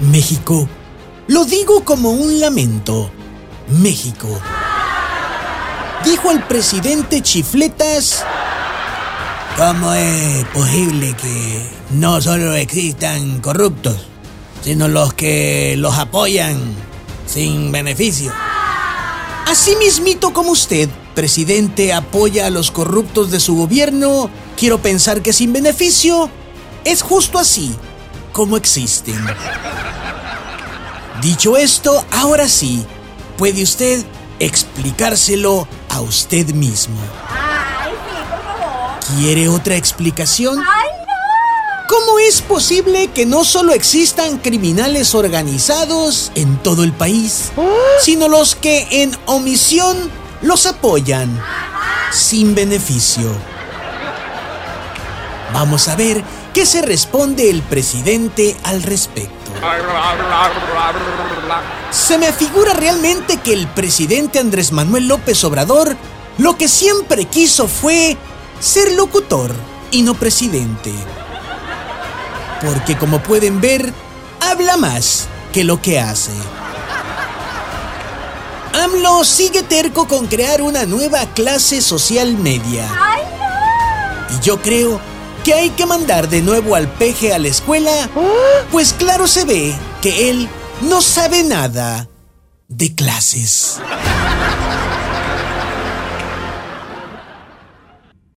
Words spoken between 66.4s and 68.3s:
que siempre quiso fue